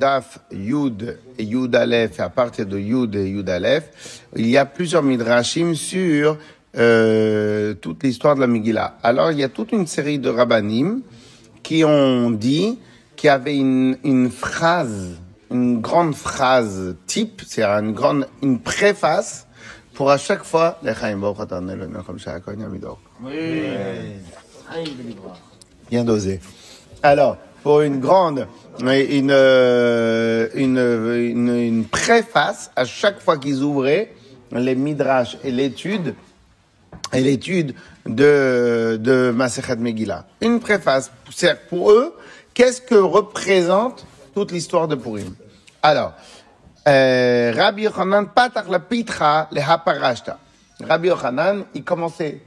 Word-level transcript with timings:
Daf 0.00 0.38
Yud 0.50 1.18
et 1.38 1.44
Yud 1.44 1.74
Aleph, 1.74 2.18
et 2.18 2.22
à 2.22 2.30
partir 2.30 2.64
de 2.64 2.78
Yud 2.78 3.14
et 3.14 3.28
Yud 3.28 3.50
Aleph, 3.50 4.24
il 4.34 4.48
y 4.48 4.56
a 4.56 4.64
plusieurs 4.64 5.02
midrashim 5.02 5.74
sur 5.74 6.38
euh, 6.78 7.74
toute 7.74 8.02
l'histoire 8.02 8.34
de 8.34 8.40
la 8.40 8.46
Megillah. 8.46 8.96
Alors, 9.02 9.30
il 9.30 9.38
y 9.38 9.44
a 9.44 9.50
toute 9.50 9.72
une 9.72 9.86
série 9.86 10.18
de 10.18 10.30
rabbanim 10.30 11.02
qui 11.62 11.84
ont 11.84 12.30
dit 12.30 12.78
qu'il 13.14 13.28
y 13.28 13.30
avait 13.30 13.58
une, 13.58 13.98
une 14.02 14.30
phrase, 14.30 15.18
une 15.50 15.82
grande 15.82 16.14
phrase 16.14 16.96
type, 17.06 17.42
c'est 17.46 17.62
une 17.62 17.92
grande, 17.92 18.26
une 18.42 18.58
préface 18.58 19.46
pour 19.92 20.10
à 20.10 20.16
chaque 20.16 20.44
fois, 20.44 20.78
Bien 25.90 26.04
dosé. 26.04 26.40
Alors, 27.02 27.36
pour 27.62 27.82
une 27.82 28.00
grande, 28.00 28.46
une, 28.78 29.30
euh, 29.30 30.48
une, 30.54 30.78
une, 30.78 31.54
une 31.54 31.84
préface 31.84 32.70
à 32.76 32.84
chaque 32.84 33.20
fois 33.20 33.36
qu'ils 33.36 33.62
ouvraient 33.62 34.12
les 34.52 34.74
midrash 34.74 35.36
et 35.44 35.50
l'étude, 35.50 36.14
et 37.12 37.20
l'étude 37.20 37.74
de, 38.06 38.98
de 39.00 39.32
Masechet 39.34 39.76
Megillah. 39.76 40.26
Une 40.40 40.60
préface. 40.60 41.10
C'est 41.30 41.68
pour 41.68 41.90
eux, 41.90 42.16
qu'est-ce 42.54 42.80
que 42.80 42.94
représente 42.94 44.06
toute 44.34 44.52
l'histoire 44.52 44.88
de 44.88 44.94
Purim? 44.94 45.34
Alors, 45.82 46.14
euh, 46.88 47.52
Rabbi 47.54 47.82
Yochanan 47.82 48.28
la 48.68 48.78
pitra 48.80 49.48
le 49.52 49.60
haparashta. 49.60 50.38
Rabbi 50.80 51.08
Yochanan, 51.08 51.64
il 51.74 51.84
commençait, 51.84 52.40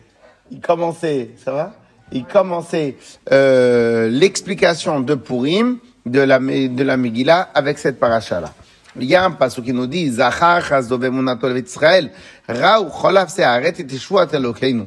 il 0.52 0.60
commençait, 0.60 1.32
ça 1.44 1.52
va? 1.52 1.74
Il 2.12 2.26
commençait 2.26 2.98
euh, 3.32 4.10
l'explication 4.10 5.00
de 5.00 5.16
Purim, 5.16 5.78
de 6.06 6.20
la, 6.22 6.40
de 6.40 6.84
la 6.84 6.98
Megillah, 6.98 7.50
avec 7.54 7.78
cette 7.78 8.00
paracha-là. 8.00 8.54
Il 9.00 9.06
y 9.06 9.16
a 9.16 9.26
un 9.26 9.32
passage 9.32 9.64
qui 9.64 9.73
nous 9.73 9.88
dit, 9.88 10.09
Zachar 10.09 10.64
chazove 10.64 11.09
munato 11.09 11.50
Israël, 11.56 12.12
Raou 12.48 12.90
cholav 12.92 13.28
se'aret 13.30 13.73
et 13.80 13.88
teshuat 13.88 14.28
Elokeinu. 14.34 14.86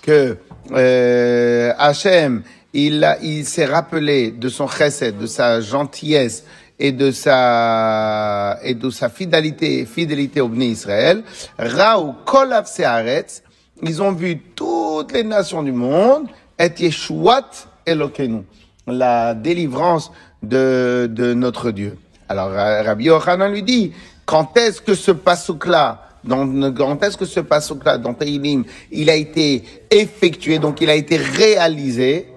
Que 0.00 0.38
euh, 0.72 1.72
Hachem, 1.78 2.42
il, 2.72 3.16
il 3.22 3.44
s'est 3.44 3.66
rappelé 3.66 4.30
de 4.30 4.48
son 4.48 4.66
chesed, 4.66 5.18
de 5.18 5.26
sa 5.26 5.60
gentillesse 5.60 6.44
et 6.78 6.92
de 6.92 7.10
sa 7.10 8.58
et 8.62 8.74
de 8.74 8.88
sa 8.88 9.10
fidélité 9.10 9.84
fidélité 9.84 10.40
au 10.40 10.48
Bnei 10.48 10.68
Israël. 10.68 11.22
Raou 11.58 12.14
kolav 12.24 12.66
se'aretz, 12.66 13.42
ils 13.82 14.02
ont 14.02 14.12
vu 14.12 14.38
toutes 14.56 15.12
les 15.12 15.24
nations 15.24 15.62
du 15.62 15.72
monde 15.72 16.26
et 16.58 16.70
Yeshuat 16.76 17.50
Elokeinu, 17.84 18.44
la 18.86 19.34
délivrance 19.34 20.10
de, 20.42 21.08
de 21.10 21.34
notre 21.34 21.70
Dieu. 21.70 21.96
Alors 22.28 22.50
Ra- 22.50 22.82
Rabbi 22.82 23.04
Yochanan 23.04 23.52
lui 23.52 23.62
dit, 23.62 23.92
quand 24.24 24.56
est-ce 24.56 24.80
que 24.80 24.94
ce 24.94 25.10
passouk-là, 25.10 26.08
quand 26.28 27.02
est-ce 27.02 27.16
que 27.16 27.24
ce 27.24 27.40
passouk-là, 27.40 27.98
dans 27.98 28.14
il 28.20 29.10
a 29.10 29.14
été 29.14 29.64
effectué, 29.90 30.58
donc 30.58 30.80
il 30.80 30.88
a 30.88 30.94
été 30.94 31.16
réalisé, 31.16 32.28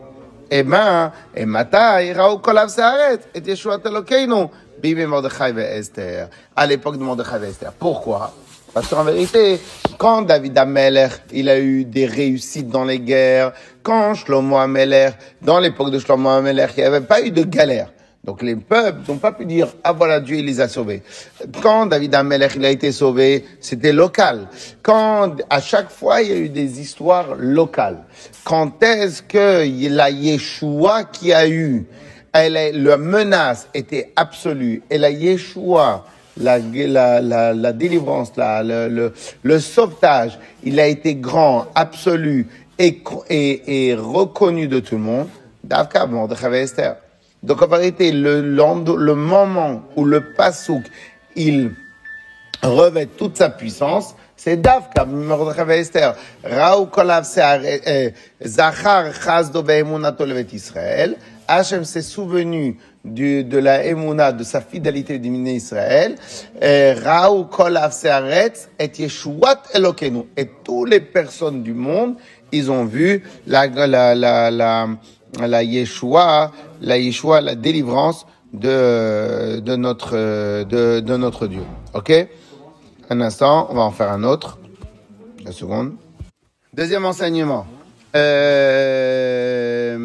eh 0.49 0.63
ben, 0.63 1.11
et 1.35 1.45
mata, 1.45 2.03
iraou 2.03 2.39
kolav 2.39 2.69
se'aret, 2.69 3.19
et 3.33 3.39
Yeshuat 3.39 3.81
Elokeinu, 3.85 4.47
bibi 4.81 5.05
Mordechai 5.05 5.51
ve 5.51 5.59
Esther, 5.59 6.29
à 6.55 6.65
l'époque 6.65 6.97
de 6.97 7.03
Mordechai 7.03 7.47
Esther. 7.47 7.71
Pourquoi? 7.73 8.33
Parce 8.73 8.87
qu'en 8.89 9.03
vérité, 9.03 9.59
quand 9.97 10.23
David 10.23 10.57
Ameller, 10.57 11.07
il 11.31 11.47
a 11.47 11.59
eu 11.59 11.85
des 11.85 12.05
réussites 12.05 12.69
dans 12.69 12.83
les 12.83 12.99
guerres, 12.99 13.53
quand 13.81 14.15
Shlomo 14.15 14.57
Ameller, 14.57 15.11
dans 15.41 15.59
l'époque 15.59 15.91
de 15.91 15.99
Shlomo 15.99 16.27
Ameller, 16.29 16.67
il 16.75 16.81
n'y 16.81 16.87
avait 16.87 17.01
pas 17.01 17.21
eu 17.21 17.31
de 17.31 17.43
galère. 17.43 17.91
Donc 18.25 18.41
les 18.41 18.55
peuples 18.55 19.01
n'ont 19.07 19.19
pas 19.19 19.31
pu 19.31 19.45
dire, 19.45 19.67
ah 19.83 19.93
voilà, 19.93 20.19
Dieu 20.19 20.37
il 20.37 20.45
les 20.45 20.59
a 20.59 20.67
sauvés. 20.67 21.03
Quand 21.61 21.85
David 21.85 22.15
Ameller, 22.15 22.47
il 22.55 22.65
a 22.65 22.71
été 22.71 22.91
sauvé, 22.91 23.45
c'était 23.61 23.93
local. 23.93 24.47
Quand, 24.81 25.35
à 25.47 25.61
chaque 25.61 25.91
fois, 25.91 26.23
il 26.23 26.29
y 26.29 26.33
a 26.33 26.37
eu 26.37 26.49
des 26.49 26.81
histoires 26.81 27.35
locales. 27.37 28.03
Quand 28.43 28.81
est-ce 28.81 29.21
que 29.21 29.63
la 29.89 30.09
Yeshua 30.09 31.03
qui 31.03 31.33
a 31.33 31.47
eu, 31.47 31.85
elle 32.33 32.57
est, 32.57 32.71
la 32.71 32.97
menace 32.97 33.67
était 33.75 34.11
absolue, 34.15 34.81
et 34.89 34.97
la 34.97 35.11
Yeshua, 35.11 36.03
la, 36.37 36.57
la, 36.57 37.53
la, 37.53 37.73
délivrance, 37.73 38.31
la, 38.35 38.63
le, 38.63 38.89
le, 38.89 39.13
le 39.43 39.59
sauvetage, 39.59 40.39
il 40.63 40.79
a 40.79 40.87
été 40.87 41.13
grand, 41.15 41.67
absolu 41.75 42.47
et, 42.79 43.01
et, 43.29 43.89
et 43.89 43.95
reconnu 43.95 44.67
de 44.67 44.79
tout 44.79 44.95
le 44.95 45.01
monde. 45.01 45.27
Donc 47.45 47.61
en 47.61 47.67
vérité, 47.67 48.11
le, 48.11 48.41
le 48.41 49.15
moment 49.15 49.83
où 49.95 50.03
le 50.03 50.33
pasouk, 50.33 50.83
il 51.35 51.71
revêt 52.63 53.05
toute 53.05 53.37
sa 53.37 53.49
puissance, 53.49 54.15
c'est 54.35 54.57
Davka, 54.57 55.05
Mordechai 55.05 55.77
et 55.77 55.79
Esther. 55.79 56.15
Raou 56.43 56.87
kolav 56.87 57.23
se'are- 57.23 57.81
eh, 57.85 58.13
Zachar 58.43 59.13
chazdo 59.13 59.61
ve'emunato 59.63 60.25
levet 60.25 60.47
Israël. 60.53 61.15
Hachem 61.47 61.83
s'est 61.83 62.01
souvenu 62.01 62.77
du, 63.03 63.43
de 63.43 63.59
la 63.59 63.85
émouna, 63.85 64.31
de 64.31 64.43
sa 64.43 64.61
fidélité 64.61 65.19
du 65.19 65.29
Miné 65.29 65.53
Israël. 65.53 66.15
Eh, 66.61 66.93
Raou 66.93 67.45
kolav 67.45 67.91
se'aretz 67.91 68.67
et 68.79 68.91
Yeshuat 68.97 69.61
Elokenu. 69.73 70.23
Et 70.35 70.49
toutes 70.63 70.89
les 70.89 70.99
personnes 70.99 71.61
du 71.63 71.73
monde, 71.73 72.15
ils 72.51 72.69
ont 72.71 72.85
vu 72.85 73.23
la, 73.47 73.67
la, 73.67 74.15
la, 74.15 74.51
la, 74.51 74.87
la 75.39 75.63
Yeshua, 75.63 76.51
la 76.81 76.97
Yeshua, 76.97 77.41
la 77.41 77.55
délivrance 77.55 78.25
de, 78.53 79.59
de 79.59 79.75
notre, 79.75 80.15
de, 80.63 80.99
de 80.99 81.17
notre 81.17 81.47
Dieu. 81.47 81.63
Ok? 81.93 82.11
Un 83.09 83.21
instant, 83.21 83.67
on 83.69 83.75
va 83.75 83.81
en 83.81 83.91
faire 83.91 84.11
un 84.11 84.23
autre. 84.23 84.57
Une 85.45 85.51
seconde. 85.51 85.93
Deuxième 86.73 87.05
enseignement. 87.05 87.67
Euh, 88.15 89.95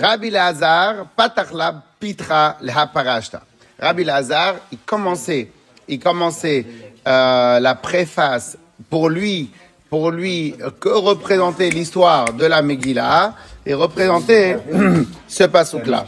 Rabbi 0.00 0.30
Lazar, 0.30 1.06
Patachla 1.16 1.82
Pitra 1.98 2.56
Lehaparashta. 2.60 3.42
Rabbi 3.78 4.04
Lazar, 4.04 4.56
il 4.72 4.78
commençait, 4.78 5.50
il 5.88 5.98
commençait 5.98 6.66
euh, 7.06 7.60
la 7.60 7.74
préface 7.74 8.58
pour 8.90 9.08
lui, 9.08 9.50
pour 9.88 10.10
lui 10.10 10.54
que 10.80 10.88
représentait 10.88 11.70
l'histoire 11.70 12.32
de 12.32 12.46
la 12.46 12.62
Megillah 12.62 13.34
et 13.66 13.74
représentait 13.74 14.58
ce 15.28 15.44
passouk-là. 15.44 16.04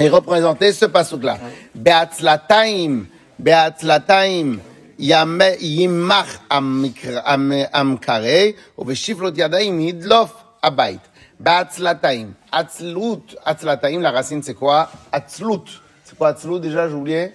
Et 0.00 0.08
représenter 0.08 0.72
ce 0.72 0.84
passouk-là. 0.86 1.38
Beatzlataim, 1.74 3.06
Beatzlataim, 3.38 4.58
Yimach 4.98 6.26
Amikr- 6.50 7.22
Am- 7.24 7.66
Amkarei, 7.72 8.54
ou 8.76 8.84
Veshiflot 8.84 9.32
Yadaim 9.34 9.80
Yidlof 9.80 10.34
Abait. 10.62 10.98
Beatzlataim, 11.40 12.34
Atzlut, 12.52 13.36
Atzlataim, 13.44 14.00
la 14.00 14.10
racine 14.10 14.42
c'est 14.42 14.54
quoi? 14.54 14.90
Atzlut. 15.12 15.80
C'est 16.04 16.16
quoi 16.18 16.28
Atzlut 16.28 16.60
déjà, 16.60 16.88
j'ai? 16.88 17.32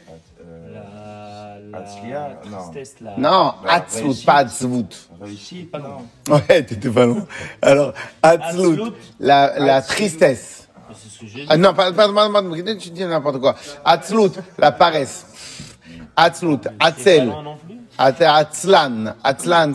La, 1.74 1.80
la 1.80 1.86
Atzlia, 1.86 2.40
non. 2.50 2.58
tristesse, 2.72 2.96
la 3.02 3.18
Non, 3.18 3.54
Atzlut, 3.68 4.04
réussi. 4.06 4.26
pas 4.26 4.36
Atzlut. 4.36 4.86
Réussi, 5.22 5.64
pas 5.64 5.80
loin. 5.80 6.02
Ouais, 6.30 6.64
t'étais 6.64 6.90
pas 6.90 7.06
loin. 7.06 7.26
Alors, 7.62 7.94
Atzlut, 8.22 8.74
Atzlut. 8.74 8.92
la, 9.20 9.60
la 9.60 9.82
tristesse. 9.82 10.68
C'est 10.96 11.10
ce 11.10 11.20
que 11.22 11.26
j'ai 11.28 11.42
dit. 11.42 11.48
Ah 11.50 11.58
non, 11.58 11.74
pardon, 11.74 11.96
pardon, 11.96 12.14
pardon, 12.34 12.50
tu 12.78 12.90
dis 12.92 13.04
n'importe 13.04 13.40
quoi. 13.40 13.56
La 14.60 14.72
paresse. 14.72 15.26
C'est 16.16 16.80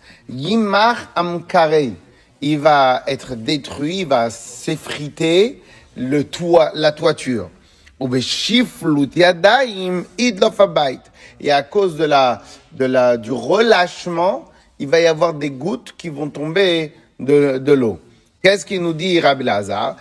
Amkarei. 1.15 1.95
Il 2.41 2.59
va 2.59 3.03
être 3.07 3.35
détruit, 3.35 3.99
il 4.01 4.07
va 4.07 4.29
s'effriter 4.29 5.61
le 5.99 6.23
toit, 6.23 6.71
la 6.73 6.91
toiture. 6.93 7.49
Et 11.41 11.51
à 11.51 11.63
cause 11.63 11.97
de 11.97 12.05
la, 12.05 12.41
de 12.71 12.85
la, 12.85 13.17
du 13.17 13.31
relâchement, 13.31 14.45
il 14.79 14.87
va 14.87 15.01
y 15.01 15.07
avoir 15.07 15.33
des 15.33 15.49
gouttes 15.49 15.93
qui 15.97 16.07
vont 16.07 16.29
tomber 16.29 16.93
de, 17.19 17.57
de 17.57 17.73
l'eau. 17.73 17.99
Qu'est-ce 18.41 18.65
qu'il 18.65 18.81
nous 18.81 18.93
dit 18.93 19.19
Rabbi 19.19 19.43
Lazar. 19.43 19.97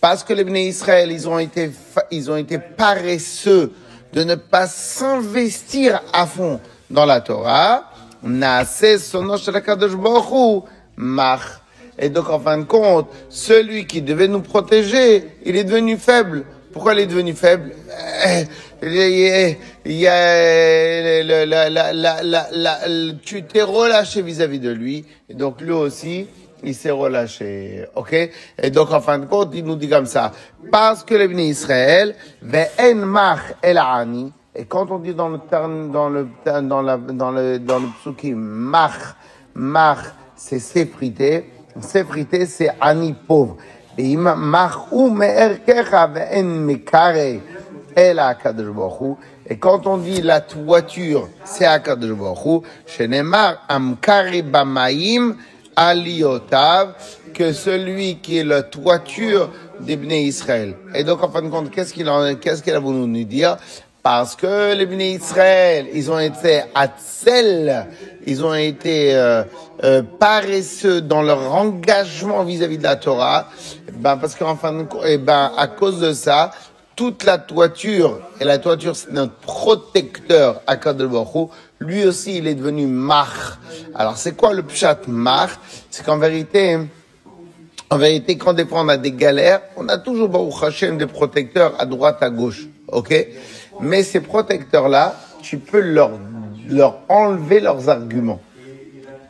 Parce 0.00 0.24
que 0.24 0.32
les 0.32 0.42
Bnei 0.42 0.66
Israël, 0.66 1.12
ils 1.12 1.28
ont 1.28 1.38
été, 1.38 1.70
ils 2.10 2.28
ont 2.28 2.36
été 2.36 2.58
paresseux 2.58 3.72
de 4.12 4.24
ne 4.24 4.34
pas 4.34 4.66
s'investir 4.66 6.02
à 6.12 6.26
fond 6.26 6.58
dans 6.90 7.06
la 7.06 7.20
Torah. 7.20 7.84
Mach. 10.96 11.40
Et 11.98 12.08
donc, 12.08 12.30
en 12.30 12.40
fin 12.40 12.58
de 12.58 12.64
compte, 12.64 13.08
celui 13.28 13.86
qui 13.86 14.02
devait 14.02 14.28
nous 14.28 14.40
protéger, 14.40 15.28
il 15.44 15.56
est 15.56 15.64
devenu 15.64 15.96
faible. 15.96 16.44
Pourquoi 16.72 16.94
il 16.94 17.00
est 17.00 17.06
devenu 17.06 17.34
faible? 17.34 17.72
Eh, 18.26 18.46
y 18.82 19.28
a, 19.28 19.48
il 19.84 19.92
y 19.92 20.06
a 20.08 21.22
la- 21.22 21.92
la- 21.92 22.48
la- 22.52 22.78
tu 23.22 23.42
t'es 23.44 23.62
relâché 23.62 24.22
vis-à-vis 24.22 24.58
de 24.58 24.70
lui, 24.70 25.04
et 25.28 25.34
donc 25.34 25.60
lui 25.60 25.72
aussi, 25.72 26.26
il 26.64 26.74
s'est 26.74 26.90
relâché, 26.90 27.86
ok? 27.94 28.30
Et 28.62 28.70
donc 28.70 28.90
en 28.90 29.00
fin 29.00 29.18
de 29.18 29.26
compte, 29.26 29.50
il 29.54 29.64
nous 29.64 29.76
dit 29.76 29.88
comme 29.88 30.06
ça, 30.06 30.32
parce 30.70 31.04
que 31.04 31.14
le 31.14 31.28
béni 31.28 31.48
Israël, 31.50 32.14
el 32.42 33.78
ani, 33.78 34.32
et 34.54 34.64
quand 34.64 34.90
on 34.90 34.98
dit 34.98 35.14
dans 35.14 35.28
le 35.28 35.38
dans 35.92 36.08
le, 36.08 36.28
dans 36.62 36.82
la, 36.82 36.96
dans 36.96 37.30
le, 37.30 37.58
dans 37.58 37.78
le 37.78 37.88
psukim, 38.00 38.36
mach, 38.36 39.14
mach, 39.54 39.98
c'est 40.44 40.58
s'effriter, 40.58 41.44
s'effriter, 41.80 42.46
c'est 42.46 42.70
ani 42.80 43.14
pauvre. 43.14 43.56
Et 43.96 44.16
quand 49.58 49.86
on 49.86 49.98
dit 49.98 50.20
la 50.20 50.40
toiture, 50.40 51.28
c'est 51.44 51.64
HaKadosh 51.64 52.16
Baruch 52.16 52.44
Hu, 52.44 52.60
shenemar 52.86 53.64
amkare 53.68 54.42
bamaim 54.42 55.36
que 57.32 57.52
celui 57.52 58.16
qui 58.16 58.38
est 58.38 58.44
la 58.44 58.62
toiture 58.62 59.48
des 59.80 59.94
Israël. 59.94 60.74
Et 60.94 61.04
donc, 61.04 61.22
en 61.22 61.30
fin 61.30 61.42
de 61.42 61.48
compte, 61.50 61.70
qu'est-ce 61.70 61.94
qu'il 61.94 62.10
qu'est-ce 62.40 62.62
qu'il 62.62 62.74
a 62.74 62.80
voulu 62.80 63.06
nous 63.06 63.24
dire? 63.24 63.56
Parce 64.02 64.34
que 64.34 64.74
les 64.74 64.84
Bnei 64.84 65.12
Israël, 65.12 65.86
ils 65.94 66.10
ont 66.10 66.18
été 66.18 66.62
atzel, 66.74 67.86
ils 68.26 68.44
ont 68.44 68.54
été 68.54 69.14
euh, 69.14 69.44
euh, 69.84 70.02
paresseux 70.02 71.00
dans 71.00 71.22
leur 71.22 71.54
engagement 71.54 72.42
vis-à-vis 72.42 72.78
de 72.78 72.82
la 72.82 72.96
Torah. 72.96 73.48
Ben 73.94 74.16
parce 74.16 74.34
qu'en 74.34 74.56
fin 74.56 74.72
de 74.72 74.82
compte, 74.82 75.02
eh 75.06 75.18
ben 75.18 75.52
à 75.56 75.68
cause 75.68 76.00
de 76.00 76.12
ça, 76.14 76.50
toute 76.96 77.22
la 77.22 77.38
toiture 77.38 78.18
et 78.40 78.44
la 78.44 78.58
toiture 78.58 78.96
c'est 78.96 79.12
notre 79.12 79.34
protecteur 79.34 80.62
à 80.66 80.74
Hu, 80.74 81.46
lui 81.78 82.04
aussi 82.04 82.38
il 82.38 82.48
est 82.48 82.56
devenu 82.56 82.86
mach. 82.86 83.58
Alors 83.94 84.16
c'est 84.16 84.36
quoi 84.36 84.52
le 84.52 84.64
pshat 84.64 84.98
mach 85.06 85.50
C'est 85.90 86.04
qu'en 86.04 86.18
vérité 86.18 86.78
en 87.88 87.98
vérité, 87.98 88.38
quand 88.38 88.54
des 88.54 88.64
fois 88.64 88.80
on 88.80 88.88
a 88.88 88.96
des 88.96 89.12
galères, 89.12 89.60
on 89.76 89.86
a 89.88 89.98
toujours 89.98 90.28
Baruch 90.30 90.62
Hashem 90.62 90.96
des 90.96 91.06
protecteurs 91.06 91.74
à 91.78 91.84
droite, 91.84 92.22
à 92.22 92.30
gauche, 92.30 92.66
ok? 92.88 93.14
Mais 93.80 94.02
ces 94.02 94.20
protecteurs-là, 94.20 95.16
tu 95.42 95.58
peux 95.58 95.80
leur, 95.80 96.10
leur 96.68 96.98
enlever 97.08 97.60
leurs 97.60 97.88
arguments. 97.88 98.40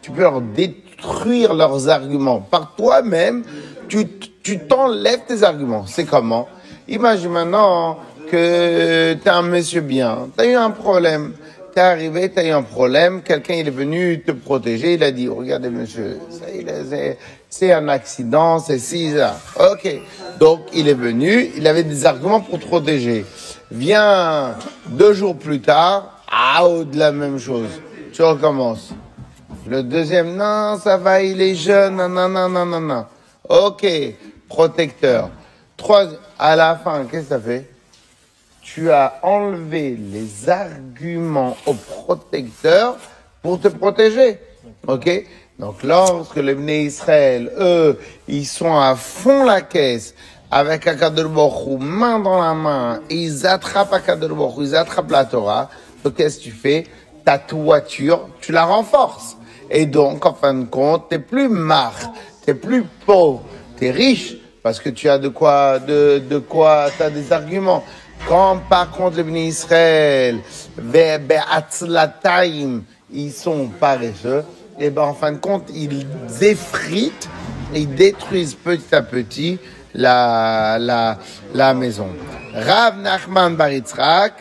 Tu 0.02 0.10
peux 0.10 0.22
leur 0.22 0.40
détruire 0.40 1.54
leurs 1.54 1.88
arguments. 1.88 2.40
Par 2.40 2.74
toi-même, 2.76 3.42
tu 3.88 4.06
tu 4.42 4.58
t'enlèves 4.58 5.20
tes 5.28 5.44
arguments. 5.44 5.86
C'est 5.86 6.04
comment? 6.04 6.48
Imagine 6.88 7.30
maintenant 7.30 7.98
que 8.28 9.12
tu 9.14 9.20
es 9.24 9.30
un 9.30 9.42
monsieur 9.42 9.80
bien, 9.82 10.28
tu 10.36 10.42
as 10.42 10.46
eu 10.48 10.54
un 10.54 10.70
problème. 10.70 11.34
T'es 11.72 11.80
arrivé, 11.80 12.28
t'as 12.28 12.44
eu 12.44 12.50
un 12.50 12.62
problème, 12.62 13.22
quelqu'un 13.22 13.54
il 13.54 13.66
est 13.68 13.70
venu 13.70 14.20
te 14.20 14.32
protéger, 14.32 14.94
il 14.94 15.02
a 15.04 15.10
dit, 15.10 15.26
regardez 15.28 15.70
monsieur, 15.70 16.18
c'est- 16.28 17.18
c'est 17.48 17.72
un 17.72 17.88
accident, 17.88 18.58
c'est 18.58 18.78
si 18.78 19.12
ça. 19.12 19.38
Ok, 19.70 19.88
donc 20.38 20.60
il 20.74 20.88
est 20.88 20.92
venu, 20.94 21.50
il 21.56 21.66
avait 21.66 21.84
des 21.84 22.04
arguments 22.04 22.40
pour 22.40 22.58
te 22.58 22.66
protéger. 22.66 23.24
Viens 23.74 24.54
deux 24.86 25.14
jours 25.14 25.34
plus 25.34 25.62
tard, 25.62 26.22
ah, 26.30 26.62
de 26.84 26.98
la 26.98 27.10
même 27.10 27.38
chose. 27.38 27.80
Tu 28.12 28.20
recommences. 28.20 28.90
Le 29.66 29.82
deuxième, 29.82 30.36
non, 30.36 30.78
ça 30.78 30.98
va, 30.98 31.22
il 31.22 31.40
est 31.40 31.54
jeune, 31.54 31.96
non, 31.96 32.06
non, 32.06 32.28
non, 32.28 32.50
non, 32.50 32.66
non, 32.66 32.80
non. 32.80 33.06
Ok, 33.48 33.86
protecteur. 34.46 35.30
Trois, 35.78 36.04
à 36.38 36.54
la 36.54 36.76
fin, 36.76 37.06
qu'est-ce 37.10 37.22
que 37.22 37.28
ça 37.30 37.40
fait? 37.40 37.70
Tu 38.60 38.90
as 38.90 39.14
enlevé 39.22 39.96
les 39.98 40.50
arguments 40.50 41.56
au 41.64 41.72
protecteur 41.72 42.98
pour 43.40 43.58
te 43.58 43.68
protéger. 43.68 44.38
Ok? 44.86 45.24
Donc 45.58 45.82
lorsque 45.82 46.36
les 46.36 46.54
Bnei 46.54 46.84
Israël, 46.84 47.50
eux, 47.58 47.98
ils 48.28 48.46
sont 48.46 48.76
à 48.76 48.94
fond 48.96 49.44
la 49.44 49.62
caisse, 49.62 50.14
avec 50.52 50.86
Akadosh 50.86 51.28
Baruch 51.28 51.80
main 51.80 52.18
dans 52.18 52.38
la 52.38 52.52
main, 52.52 53.00
ils 53.08 53.46
attrapent 53.46 53.94
Akadosh 53.94 54.36
Baruch 54.36 54.54
ils 54.58 54.76
attrapent 54.76 55.10
la 55.10 55.24
Torah, 55.24 55.70
donc 56.04 56.16
qu'est-ce 56.16 56.38
que 56.38 56.44
tu 56.44 56.50
fais? 56.50 56.84
Ta 57.24 57.38
toiture, 57.38 58.28
tu 58.38 58.52
la 58.52 58.64
renforces. 58.64 59.38
Et 59.70 59.86
donc, 59.86 60.26
en 60.26 60.34
fin 60.34 60.52
de 60.52 60.64
compte, 60.66 61.08
t'es 61.08 61.18
plus 61.18 61.48
marre, 61.48 62.12
t'es 62.44 62.52
plus 62.52 62.84
pauvre, 63.06 63.40
t'es 63.78 63.90
riche, 63.90 64.36
parce 64.62 64.78
que 64.78 64.90
tu 64.90 65.08
as 65.08 65.18
de 65.18 65.28
quoi, 65.28 65.78
de, 65.78 66.38
quoi, 66.46 66.88
t'as 66.98 67.08
des 67.08 67.32
arguments. 67.32 67.82
Quand 68.28 68.58
par 68.68 68.90
contre 68.90 69.16
les 69.16 69.22
Bnei 69.22 69.46
Israël, 69.46 70.38
ils 73.10 73.32
sont 73.32 73.68
paresseux, 73.80 74.44
et 74.78 74.90
ben 74.90 75.02
en 75.02 75.14
fin 75.14 75.32
de 75.32 75.38
compte, 75.38 75.70
ils 75.74 76.06
effritent, 76.42 77.28
ils 77.74 77.94
détruisent 77.94 78.54
petit 78.54 78.94
à 78.94 79.00
petit 79.00 79.58
la, 79.94 80.78
la, 80.78 81.18
la 81.54 81.74
maison. 81.74 82.08
Rav 82.54 82.98
Nachman 82.98 83.56
Bar 83.56 83.70
Yitzhak, 83.70 84.34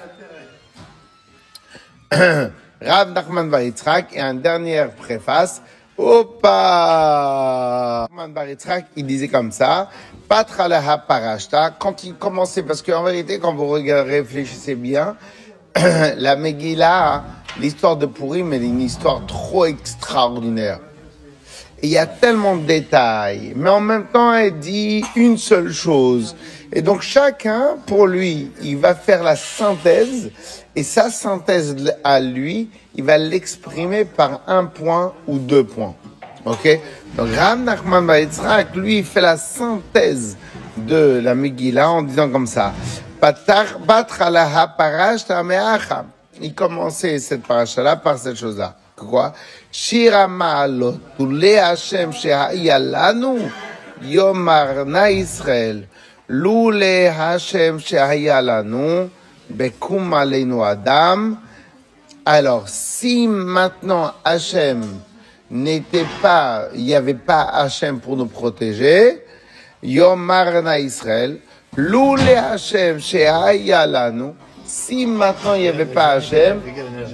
Rav 2.81 3.12
Nachman 3.13 3.50
Bar 3.50 3.62
Yitzhak, 3.62 4.13
et 4.13 4.19
un 4.21 4.33
dernière 4.36 4.92
préface. 4.92 5.62
Opa! 5.98 6.48
Nachman 8.09 8.33
Bar 8.33 8.48
Yitzhak, 8.48 8.88
il 8.95 9.06
disait 9.06 9.27
comme 9.27 9.51
ça. 9.51 9.89
Patralaha 10.27 10.98
parashta. 11.00 11.71
Quand 11.77 12.04
il 12.04 12.15
commençait, 12.15 12.63
parce 12.63 12.81
qu'en 12.81 13.04
vérité, 13.04 13.39
quand 13.39 13.54
vous 13.54 13.69
réfléchissez 13.69 14.75
bien, 14.75 15.18
la 15.75 16.36
Megillah, 16.36 17.24
l'histoire 17.59 17.97
de 17.97 18.06
Purim, 18.06 18.54
elle 18.54 18.63
est 18.63 18.68
une 18.68 18.81
histoire 18.81 19.25
trop 19.25 19.65
extraordinaire. 19.65 20.80
Il 21.83 21.89
y 21.89 21.98
a 21.98 22.06
tellement 22.06 22.57
de 22.57 22.66
détails, 22.66 23.54
mais 23.56 23.69
en 23.69 23.80
même 23.80 24.06
temps, 24.06 24.33
elle 24.33 24.60
dit 24.60 25.04
une 25.16 25.38
seule 25.38 25.72
chose. 25.72 26.36
Et 26.72 26.81
donc 26.81 27.01
chacun, 27.01 27.75
pour 27.88 28.06
lui, 28.07 28.51
il 28.62 28.78
va 28.78 28.94
faire 28.94 29.24
la 29.24 29.36
synthèse, 29.36 30.31
et 30.75 30.83
sa 30.83 31.10
synthèse 31.10 31.75
à 32.04 32.19
lui, 32.19 32.69
il 32.95 33.04
va 33.04 33.18
l'exprimer 33.18 34.06
par 34.06 34.42
un 34.47 34.66
point 34.66 35.14
ou 35.28 35.40
deux 35.40 35.64
points. 35.64 35.95
Ok? 36.45 36.80
Donc 37.18 37.30
Ram 37.35 37.64
Nachman 37.64 38.07
Yitzhak, 38.07 38.76
lui, 38.76 39.00
il 39.00 39.04
fait 39.04 39.21
la 39.21 39.38
synthèse 39.38 40.38
de 40.78 41.19
la 41.23 41.35
Megillah 41.35 41.90
en 41.90 42.04
disant 42.04 42.30
comme 42.30 42.47
ça. 42.47 42.73
Il 46.42 46.56
commençait 46.56 47.19
cette 47.19 47.44
paracha-là 47.44 47.95
par 47.97 48.18
cette 48.18 48.38
chose-là. 48.38 48.76
Shira 49.72 50.28
ma'alot, 50.28 51.00
tule 51.18 51.56
Hashem 51.56 52.12
shehaya 52.12 52.78
lanu, 52.80 53.52
yomarna 54.04 55.10
Israël. 55.12 55.88
Lule 56.30 57.10
Hashem 57.12 57.80
shehaya 57.80 58.42
lanu, 58.42 59.10
bekum 59.52 60.14
aleinu 60.14 60.64
adam. 60.64 61.38
Alors, 62.26 62.70
si 62.70 63.28
maintenant 63.28 64.14
Hachem 64.24 64.84
n'était 65.50 66.06
pas, 66.22 66.68
il 66.76 66.84
n'y 66.86 66.94
avait 66.96 67.14
pas 67.16 67.42
Hachem 67.42 68.00
pour 68.00 68.16
nous 68.16 68.28
protéger, 68.28 69.24
Yomarna 69.84 70.78
Israël, 70.80 71.40
Loule 71.76 72.20
Hachem 72.30 73.00
Shehaya 73.00 73.88
Lanu, 73.88 74.34
si 74.66 75.06
maintenant 75.06 75.56
il 75.56 75.62
n'y 75.62 75.68
avait 75.70 75.86
pas 75.86 76.12
Hachem, 76.12 76.62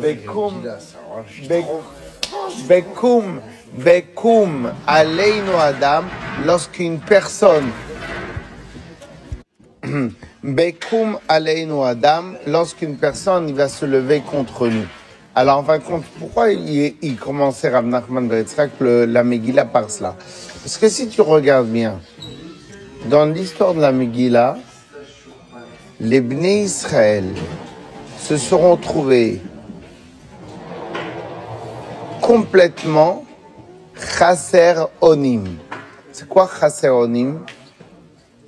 Bekum, 0.02 0.62
Be- 0.62 0.97
Bekum, 2.68 3.42
Bekum, 3.78 4.72
Aleinu 4.86 5.54
Adam, 5.60 6.04
lorsqu'une 6.46 7.00
personne 7.00 7.70
Bekum 10.44 11.18
Aleinu 11.28 11.84
Adam, 11.84 12.34
lorsqu'une 12.46 12.98
personne 12.98 13.52
va 13.54 13.68
se 13.68 13.86
lever 13.86 14.22
contre 14.22 14.68
nous. 14.68 14.86
Alors, 15.36 15.60
en 15.60 15.64
fin 15.64 15.78
de 15.78 15.84
compte, 15.84 16.04
pourquoi 16.20 16.52
il, 16.52 17.16
commençait 17.18 17.70
Rav 17.70 17.86
Nachman 17.86 18.30
Yitzhak, 18.32 18.72
le- 18.80 19.06
la 19.06 19.24
Megillah 19.24 19.66
par 19.66 19.90
cela? 19.90 20.16
Parce 20.64 20.78
que 20.78 20.90
si 20.90 21.08
tu 21.08 21.22
regardes 21.22 21.68
bien, 21.68 22.00
dans 23.06 23.26
l'histoire 23.26 23.74
de 23.74 23.82
la 23.82 23.92
Megillah, 23.92 24.58
les 26.00 26.22
Bnei 26.22 26.64
Israël 26.64 27.26
se 28.20 28.38
seront 28.38 28.78
trouvés 28.78 29.42
complètement 32.28 33.24
Chasser 33.96 34.74
Onim. 35.00 35.46
C'est 36.12 36.28
quoi 36.28 36.50
Chasser 36.60 36.90
Onim? 36.90 37.40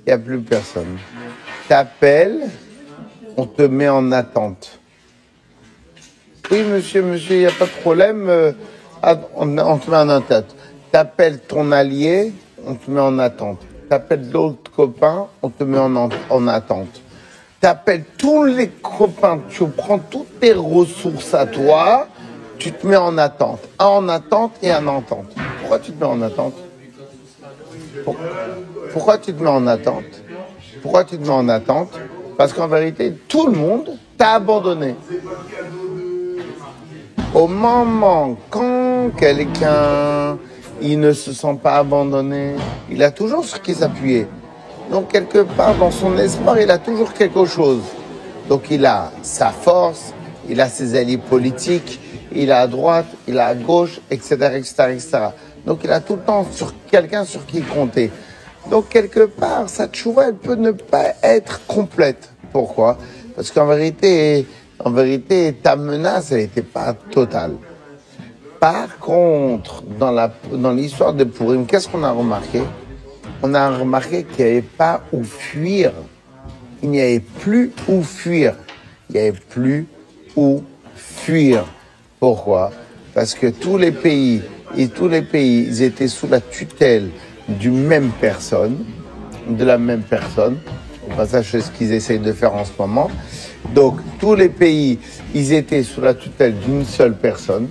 Il 0.04 0.08
n'y 0.08 0.12
a 0.12 0.18
plus 0.18 0.38
personne. 0.40 0.98
T'appelles, 1.66 2.50
on 3.38 3.46
te 3.46 3.62
met 3.62 3.88
en 3.88 4.12
attente. 4.12 4.78
Oui, 6.50 6.62
monsieur, 6.64 7.00
monsieur, 7.02 7.36
il 7.36 7.38
n'y 7.40 7.46
a 7.46 7.52
pas 7.52 7.64
de 7.64 7.80
problème. 7.80 8.28
euh, 8.28 8.52
ah, 9.02 9.16
on, 9.34 9.46
te 9.78 9.90
met 9.90 9.96
en 9.96 10.08
attente. 10.10 10.54
T'appelles 10.92 11.38
ton 11.40 11.72
allié, 11.72 12.34
on 12.66 12.74
te 12.74 12.90
met 12.90 13.00
en 13.00 13.18
attente. 13.18 13.60
T'appelles 13.88 14.28
d'autres 14.28 14.70
copains, 14.70 15.26
on 15.40 15.48
te 15.48 15.64
met 15.64 15.78
en, 15.78 15.96
en- 15.96 16.10
en 16.28 16.48
attente. 16.48 17.00
tu 17.62 17.66
appelles 17.66 18.04
tous 18.18 18.44
les 18.44 18.68
copains, 18.68 19.40
tu 19.48 19.66
prends 19.68 19.98
toutes 19.98 20.38
tes 20.38 20.52
ressources 20.52 21.32
à 21.32 21.46
toi, 21.46 22.08
tu 22.60 22.70
te 22.72 22.86
mets 22.86 22.96
en 22.96 23.18
attente. 23.18 23.60
En 23.78 24.08
attente 24.08 24.52
et 24.62 24.70
un 24.70 24.86
en 24.86 24.98
attente. 24.98 25.26
Pourquoi 25.60 25.78
tu 25.80 25.92
te 25.92 25.98
mets 26.04 26.10
en 26.10 26.22
attente 26.22 26.54
Pour- 28.04 28.16
Pourquoi 28.92 29.18
tu 29.18 29.32
te 29.34 29.42
mets 29.42 29.48
en 29.50 29.66
attente 29.66 30.04
Pourquoi 30.82 31.04
tu 31.04 31.16
te 31.18 31.22
mets 31.22 31.30
en 31.30 31.48
attente 31.48 31.90
Parce 32.38 32.52
qu'en 32.52 32.68
vérité, 32.68 33.14
tout 33.28 33.46
le 33.46 33.52
monde 33.52 33.96
t'a 34.16 34.32
abandonné. 34.34 34.94
Au 37.34 37.46
moment 37.46 38.36
quand 38.50 39.10
quelqu'un 39.16 40.36
il 40.82 40.98
ne 40.98 41.12
se 41.12 41.32
sent 41.32 41.58
pas 41.62 41.76
abandonné, 41.76 42.54
il 42.90 43.02
a 43.02 43.10
toujours 43.10 43.44
sur 43.44 43.60
qui 43.62 43.74
s'appuyer. 43.74 44.26
Donc 44.90 45.08
quelque 45.12 45.42
part 45.42 45.74
dans 45.76 45.90
son 45.90 46.16
espoir, 46.18 46.58
il 46.60 46.70
a 46.70 46.78
toujours 46.78 47.12
quelque 47.12 47.44
chose. 47.44 47.82
Donc 48.48 48.64
il 48.70 48.84
a 48.84 49.12
sa 49.22 49.50
force, 49.50 50.12
il 50.48 50.60
a 50.60 50.68
ses 50.68 50.96
alliés 50.96 51.18
politiques, 51.18 52.00
il 52.32 52.52
a 52.52 52.60
à 52.60 52.66
droite, 52.66 53.06
il 53.26 53.38
a 53.38 53.46
à 53.46 53.54
gauche, 53.54 54.00
etc., 54.10 54.34
etc., 54.56 54.74
etc. 54.92 55.18
Donc 55.66 55.80
il 55.84 55.90
a 55.90 56.00
tout 56.00 56.16
le 56.16 56.22
temps 56.22 56.46
sur 56.50 56.74
quelqu'un 56.90 57.24
sur 57.24 57.44
qui 57.46 57.60
compter. 57.62 58.10
Donc 58.70 58.88
quelque 58.88 59.26
part, 59.26 59.68
sa 59.68 59.88
tchouva, 59.88 60.28
elle 60.28 60.34
peut 60.34 60.54
ne 60.54 60.70
pas 60.70 61.14
être 61.22 61.66
complète. 61.66 62.30
Pourquoi? 62.52 62.98
Parce 63.34 63.50
qu'en 63.50 63.66
vérité, 63.66 64.46
en 64.78 64.90
vérité, 64.90 65.54
ta 65.62 65.76
menace, 65.76 66.32
elle 66.32 66.38
n'était 66.38 66.62
pas 66.62 66.94
totale. 66.94 67.52
Par 68.58 68.98
contre, 68.98 69.82
dans 69.82 70.10
la 70.10 70.32
dans 70.52 70.72
l'histoire 70.72 71.14
de 71.14 71.24
Purim, 71.24 71.66
qu'est-ce 71.66 71.88
qu'on 71.88 72.04
a 72.04 72.10
remarqué? 72.10 72.60
On 73.42 73.54
a 73.54 73.70
remarqué 73.70 74.24
qu'il 74.24 74.44
n'y 74.44 74.50
avait 74.50 74.62
pas 74.62 75.02
où 75.12 75.24
fuir. 75.24 75.92
Il 76.82 76.90
n'y 76.90 77.00
avait 77.00 77.20
plus 77.20 77.72
où 77.88 78.02
fuir. 78.02 78.54
Il 79.08 79.14
n'y 79.14 79.20
avait 79.20 79.38
plus 79.38 79.86
où 80.36 80.62
fuir. 80.94 81.64
Pourquoi? 82.20 82.70
Parce 83.14 83.34
que 83.34 83.46
tous 83.46 83.78
les 83.78 83.92
pays 83.92 84.42
et 84.76 84.88
tous 84.88 85.08
les 85.08 85.22
pays, 85.22 85.64
ils 85.66 85.82
étaient 85.82 86.06
sous 86.06 86.28
la 86.28 86.42
tutelle 86.42 87.08
d'une 87.48 87.82
même 87.82 88.10
personne, 88.20 88.84
de 89.48 89.64
la 89.64 89.78
même 89.78 90.02
personne. 90.02 90.58
Au 91.10 91.14
passage, 91.14 91.48
c'est 91.50 91.62
ce 91.62 91.70
qu'ils 91.70 91.92
essayent 91.92 92.18
de 92.18 92.32
faire 92.32 92.54
en 92.54 92.66
ce 92.66 92.72
moment. 92.78 93.10
Donc, 93.74 93.98
tous 94.20 94.34
les 94.34 94.50
pays, 94.50 94.98
ils 95.34 95.54
étaient 95.54 95.82
sous 95.82 96.02
la 96.02 96.12
tutelle 96.12 96.58
d'une 96.58 96.84
seule 96.84 97.14
personne. 97.14 97.68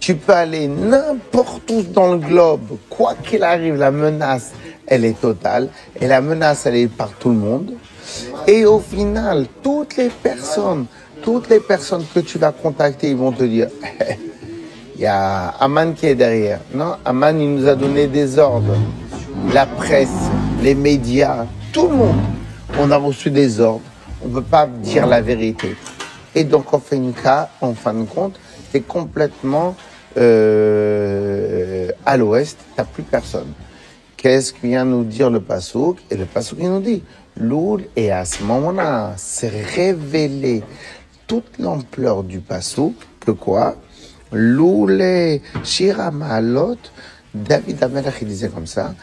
Tu 0.00 0.16
peux 0.16 0.32
aller 0.32 0.66
n'importe 0.66 1.70
où 1.70 1.82
dans 1.82 2.14
le 2.14 2.18
globe, 2.18 2.78
quoi 2.90 3.14
qu'il 3.14 3.44
arrive, 3.44 3.76
la 3.76 3.92
menace, 3.92 4.50
elle 4.88 5.04
est 5.04 5.20
totale. 5.20 5.68
Et 6.00 6.08
la 6.08 6.20
menace, 6.20 6.66
elle 6.66 6.74
est 6.74 6.88
par 6.88 7.10
tout 7.12 7.28
le 7.28 7.36
monde. 7.36 7.74
Et 8.48 8.66
au 8.66 8.80
final, 8.80 9.46
toutes 9.62 9.96
les 9.96 10.08
personnes, 10.08 10.86
toutes 11.22 11.48
les 11.48 11.60
personnes 11.60 12.04
que 12.12 12.20
tu 12.20 12.38
vas 12.38 12.52
contacter, 12.52 13.10
ils 13.10 13.16
vont 13.16 13.32
te 13.32 13.44
dire, 13.44 13.68
il 14.96 15.00
y 15.00 15.06
a 15.06 15.48
Aman 15.60 15.94
qui 15.94 16.06
est 16.06 16.14
derrière. 16.14 16.60
Non, 16.74 16.96
Aman, 17.04 17.40
il 17.40 17.54
nous 17.54 17.68
a 17.68 17.74
donné 17.74 18.08
des 18.08 18.38
ordres. 18.38 18.76
La 19.54 19.66
presse, 19.66 20.30
les 20.62 20.74
médias, 20.74 21.46
tout 21.72 21.88
le 21.88 21.96
monde. 21.96 22.20
On 22.78 22.90
a 22.90 22.96
reçu 22.96 23.30
des 23.30 23.60
ordres. 23.60 23.82
On 24.24 24.28
ne 24.28 24.34
peut 24.34 24.42
pas 24.42 24.66
dire 24.66 25.06
la 25.06 25.20
vérité. 25.20 25.76
Et 26.34 26.44
donc, 26.44 26.72
en 26.74 26.80
fin 26.80 26.98
de 26.98 27.12
cas, 27.12 27.50
en 27.60 27.74
fin 27.74 27.94
de 27.94 28.04
compte, 28.04 28.38
tu 28.70 28.78
es 28.78 28.80
complètement 28.80 29.74
euh, 30.16 31.88
à 32.04 32.16
l'ouest, 32.16 32.58
tu 32.58 32.80
n'as 32.80 32.84
plus 32.84 33.02
personne. 33.02 33.52
Qu'est-ce 34.16 34.52
que 34.52 34.66
vient 34.66 34.84
nous 34.84 35.04
dire 35.04 35.30
le 35.30 35.40
Passouk 35.40 35.98
Et 36.10 36.16
le 36.16 36.24
Passouk, 36.24 36.58
il 36.60 36.70
nous 36.70 36.80
dit, 36.80 37.02
Loul, 37.36 37.84
et 37.96 38.12
à 38.12 38.24
ce 38.24 38.42
moment-là, 38.44 39.14
c'est 39.16 39.48
révélé 39.48 40.62
toute 41.32 41.58
l'ampleur 41.58 42.24
du 42.24 42.40
Passouk, 42.40 42.92
que 43.24 43.30
quoi? 43.30 43.76
Loulé, 44.32 45.40
Shira 45.64 46.10
Maalot, 46.10 46.76
David 47.34 47.82
Amelach, 47.82 48.20
il 48.20 48.28
disait 48.28 48.50
comme 48.50 48.66
ça, 48.66 48.94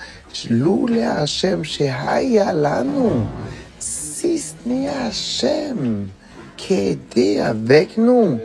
Loulé 0.48 1.02
Hashem 1.02 1.64
Shehaya 1.64 2.54
Lanu, 2.54 3.26
si 3.80 4.38
ce 4.38 4.54
n'est 4.68 4.90
Hashem 4.90 6.10
qui 6.56 6.76
était 6.76 7.40
avec 7.40 7.98
nous, 7.98 8.38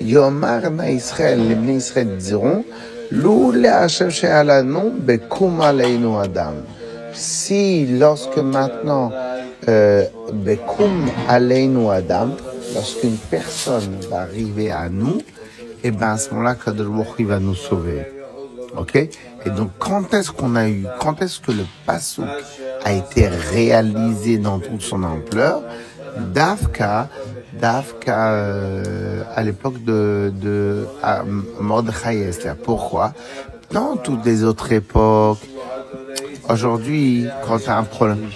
Yomar 0.00 0.70
na 0.70 0.92
Israël, 0.92 1.40
les 1.66 1.74
Israël 1.74 2.16
diront, 2.18 2.64
Loulé 3.10 3.66
Hashem 3.66 4.10
Shehaya 4.10 4.44
Lanu, 4.44 4.90
Bekum 5.00 5.60
Aleinu 5.60 6.16
Adam. 6.16 6.54
Si, 7.12 7.86
lorsque 7.86 8.38
maintenant, 8.38 9.10
euh, 9.68 10.04
Bekum 10.32 11.10
Aleinu 11.28 11.90
Adam, 11.90 12.36
lorsqu'une 12.74 13.16
personne 13.16 13.98
va 14.10 14.20
arriver 14.22 14.70
à 14.70 14.88
nous, 14.88 15.20
et 15.84 15.90
ben 15.90 16.10
à 16.12 16.16
ce 16.16 16.30
moment-là, 16.30 16.54
Kadosh 16.54 16.86
Baruch 16.86 17.20
va 17.26 17.38
nous 17.38 17.54
sauver. 17.54 18.02
Ok? 18.76 18.96
Et 18.96 19.50
donc, 19.50 19.70
quand 19.78 20.14
est-ce 20.14 20.30
qu'on 20.30 20.54
a 20.56 20.68
eu, 20.68 20.86
quand 21.00 21.20
est-ce 21.22 21.40
que 21.40 21.52
le 21.52 21.64
Passouk 21.84 22.24
a 22.84 22.92
été 22.92 23.26
réalisé 23.28 24.38
dans 24.38 24.58
toute 24.58 24.82
son 24.82 25.02
ampleur? 25.02 25.62
Dafka, 26.32 27.08
Dafka, 27.58 28.32
euh, 28.32 29.22
à 29.34 29.42
l'époque 29.42 29.82
de, 29.82 30.32
de 30.34 30.86
à 31.02 31.22
Mordechai. 31.60 32.30
Pourquoi? 32.64 33.14
Dans 33.70 33.96
toutes 33.96 34.24
les 34.24 34.44
autres 34.44 34.70
époques, 34.72 35.40
aujourd'hui, 36.48 37.26
quand 37.46 37.58
tu 37.58 37.68
as 37.70 37.78
un 37.78 37.84
problème... 37.84 38.28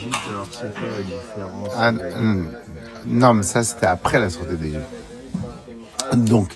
non, 3.06 3.34
mais 3.34 3.42
ça, 3.42 3.62
c'était 3.62 3.86
après 3.86 4.18
la 4.18 4.30
sortie 4.30 4.56
d'Égypte. 4.56 4.80
Donc, 6.14 6.48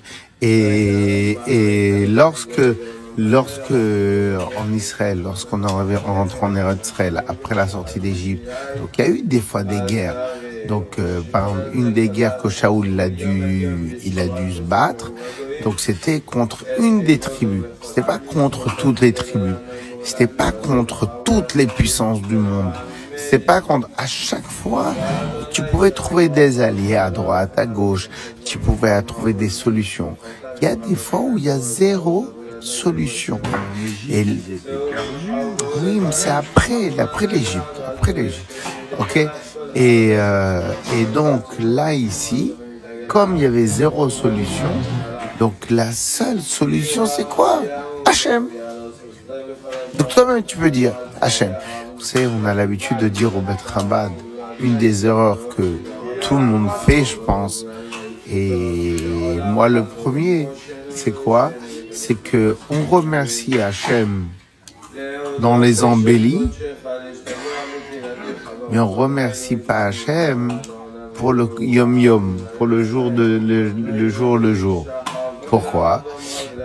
et, 0.43 1.39
et 1.47 2.07
lorsque, 2.07 2.63
lorsque 3.17 3.71
en 3.73 4.73
Israël, 4.73 5.21
lorsqu'on 5.23 5.63
est 5.63 5.97
rentré 5.97 6.47
en 6.47 6.77
Israël 6.77 7.23
après 7.29 7.55
la 7.55 7.69
sortie 7.69 8.01
d'Égypte, 8.01 8.49
donc 8.79 8.91
il 8.99 9.05
y 9.05 9.09
a 9.09 9.11
eu 9.11 9.23
des 9.23 9.41
fois 9.41 9.65
des 9.65 9.81
guerres. 9.81 10.17
Donc, 10.69 10.99
euh, 10.99 11.21
par 11.21 11.49
exemple, 11.49 11.71
une 11.75 11.93
des 11.93 12.09
guerres 12.09 12.39
que 12.39 12.49
Shaoul 12.49 12.99
a 13.01 13.09
dû, 13.09 13.97
il 14.05 14.19
a 14.21 14.29
dû 14.29 14.53
se 14.53 14.61
battre. 14.61 15.13
Donc, 15.65 15.81
c'était 15.81 16.21
contre 16.21 16.65
une 16.79 17.03
des 17.03 17.19
tribus. 17.19 17.65
C'était 17.83 18.03
pas 18.03 18.19
contre 18.19 18.77
toutes 18.77 19.01
les 19.01 19.13
tribus. 19.13 19.55
C'était 20.05 20.27
pas 20.27 20.53
contre 20.53 21.09
toutes 21.25 21.55
les 21.55 21.67
puissances 21.67 22.23
du 22.23 22.37
monde. 22.37 22.73
C'est 23.31 23.39
pas 23.39 23.61
contre, 23.61 23.89
à 23.97 24.09
chaque 24.09 24.43
fois, 24.45 24.93
tu 25.53 25.63
pouvais 25.63 25.93
trouver 25.93 26.29
des 26.29 26.61
alliés 26.61 26.97
à 26.97 27.11
droite, 27.13 27.53
à 27.59 27.65
gauche, 27.65 28.11
tu 28.45 28.59
pouvais 28.59 29.01
trouver 29.03 29.35
des 29.35 29.49
solutions. 29.49 30.17
Il 30.61 30.65
y 30.65 30.67
a 30.69 30.75
des 30.75 30.97
fois 30.97 31.21
où 31.21 31.39
il 31.39 31.45
y 31.45 31.49
a 31.49 31.61
zéro 31.61 32.27
solution. 32.59 33.41
Oui, 34.09 34.41
mais 36.01 36.11
c'est 36.11 36.31
après, 36.31 36.99
après 36.99 37.29
l'Égypte, 37.29 37.81
après 37.87 38.15
l'Égypte. 38.15 38.53
Ok? 38.99 39.17
Et, 39.77 40.17
euh, 40.17 40.73
et 40.97 41.05
donc 41.05 41.45
là 41.61 41.95
ici, 41.95 42.57
comme 43.07 43.37
il 43.37 43.45
y 43.45 43.47
avait 43.47 43.67
zéro 43.67 44.11
solution, 44.11 44.73
donc 45.39 45.55
la 45.71 45.93
seule 45.93 46.41
solution 46.41 47.07
c'est 47.07 47.29
quoi? 47.29 47.63
Hachem. 48.05 48.49
Donc 49.97 50.09
toi-même 50.09 50.43
tu 50.43 50.57
peux 50.57 50.73
dire 50.73 50.95
Hachem. 51.21 51.55
On 52.03 52.47
a 52.47 52.55
l'habitude 52.55 52.97
de 52.97 53.09
dire 53.09 53.37
au 53.37 53.41
Beth 53.41 53.61
Rabad, 53.61 54.13
une 54.59 54.79
des 54.79 55.05
erreurs 55.05 55.39
que 55.55 55.77
tout 56.23 56.37
le 56.37 56.43
monde 56.43 56.71
fait, 56.87 57.05
je 57.05 57.17
pense. 57.17 57.67
Et 58.31 58.97
moi 59.47 59.69
le 59.69 59.85
premier, 59.85 60.49
c'est 60.89 61.11
quoi? 61.11 61.53
C'est 61.93 62.15
que 62.15 62.57
on 62.71 62.85
remercie 62.87 63.61
Hachem 63.61 64.25
dans 65.41 65.59
les 65.59 65.85
embellis, 65.85 66.49
mais 68.71 68.79
on 68.79 68.89
remercie 68.89 69.57
pas 69.57 69.85
Hachem 69.85 70.59
pour 71.15 71.35
le 71.35 71.49
yom 71.61 71.99
yom, 71.99 72.37
pour 72.57 72.67
le 72.67 72.83
jour 72.83 73.11
de 73.11 73.25
le, 73.25 73.69
le 73.71 74.09
jour 74.09 74.39
le 74.39 74.55
jour. 74.55 74.87
Pourquoi? 75.49 76.03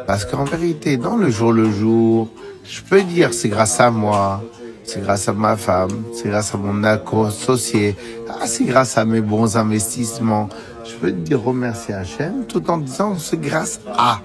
Parce 0.07 0.23
qu'en 0.23 0.45
vérité, 0.45 0.95
dans 0.95 1.17
le 1.17 1.29
jour 1.29 1.51
le 1.51 1.69
jour, 1.69 2.29
je 2.63 2.81
peux 2.81 3.01
dire 3.01 3.33
c'est 3.33 3.49
grâce 3.49 3.79
à 3.79 3.91
moi, 3.91 4.41
c'est 4.85 5.01
grâce 5.01 5.27
à 5.27 5.33
ma 5.33 5.57
femme, 5.57 6.03
c'est 6.13 6.29
grâce 6.29 6.53
à 6.53 6.57
mon 6.57 6.83
associé, 6.83 7.95
ah, 8.29 8.45
c'est 8.45 8.65
grâce 8.65 8.97
à 8.97 9.05
mes 9.05 9.21
bons 9.21 9.57
investissements. 9.57 10.49
Je 10.85 10.95
peux 10.95 11.11
dire 11.11 11.41
remercier 11.41 11.95
Hachem 11.95 12.45
tout 12.47 12.69
en 12.69 12.77
disant 12.77 13.17
c'est 13.17 13.39
grâce 13.39 13.79
à. 13.97 14.21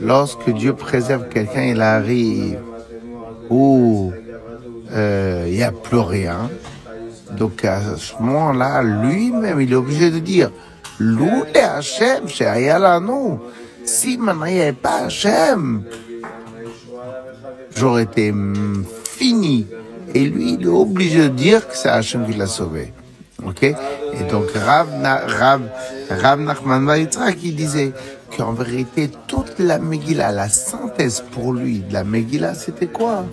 Lorsque 0.00 0.50
Dieu 0.50 0.74
préserve 0.74 1.28
quelqu'un, 1.28 1.64
il 1.64 1.80
arrive 1.80 2.58
où 3.50 4.12
euh, 4.92 5.44
il 5.46 5.54
n'y 5.54 5.62
a 5.62 5.72
plus 5.72 5.98
rien. 5.98 6.50
Donc 7.36 7.64
à 7.64 7.96
ce 7.96 8.14
moment-là, 8.20 8.82
lui-même, 8.82 9.60
il 9.60 9.72
est 9.72 9.76
obligé 9.76 10.10
de 10.10 10.18
dire 10.18 10.50
Loué 10.98 11.54
Hachem, 11.54 12.28
chez 12.28 12.74
non. 13.02 13.40
Si 13.84 14.18
maintenant 14.18 14.46
il 14.46 14.54
n'y 14.54 14.60
avait 14.60 14.72
pas 14.72 15.04
Hachem, 15.04 15.84
j'aurais 17.78 18.02
été 18.02 18.32
mm, 18.32 18.84
fini. 19.04 19.66
Et 20.14 20.24
lui, 20.24 20.54
il 20.54 20.62
est 20.62 20.66
obligé 20.66 21.24
de 21.24 21.28
dire 21.28 21.68
que 21.68 21.76
c'est 21.76 21.88
Hachem 21.88 22.26
qui 22.26 22.36
l'a 22.36 22.46
sauvé. 22.46 22.92
Ok? 23.46 23.62
Et 23.62 24.24
donc 24.30 24.46
Rav, 24.54 24.88
Rav, 25.02 25.60
Rav 26.10 26.40
Nachman 26.40 26.88
Yitzhak, 26.96 27.38
il 27.44 27.54
disait 27.54 27.92
qu'en 28.36 28.52
vérité, 28.52 29.10
toute 29.26 29.58
la 29.58 29.78
Megillah, 29.78 30.32
la 30.32 30.48
synthèse 30.48 31.22
pour 31.30 31.52
lui 31.52 31.80
de 31.80 31.92
la 31.92 32.04
Megillah, 32.04 32.54
c'était 32.54 32.86
quoi? 32.86 33.24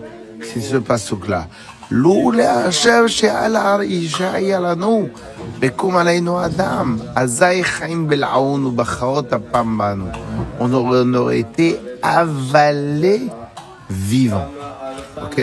C'est 0.42 0.62
ce 0.62 0.78
passouk-là. 0.78 1.48
Loule 1.90 2.42
Hashem 2.42 3.08
she'ala 3.08 3.84
yishaya 3.84 4.60
lanu, 4.60 5.12
bekum 5.62 5.96
alaynu 5.96 6.32
adam, 6.38 6.98
azay 7.16 7.64
chaim 7.64 8.08
on 10.60 10.74
aurait 11.14 11.40
été 11.40 11.80
avalé 12.02 13.22
vivant. 13.90 14.50
Ok? 15.22 15.42